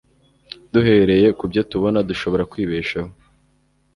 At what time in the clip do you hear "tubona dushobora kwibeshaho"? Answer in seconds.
1.71-3.11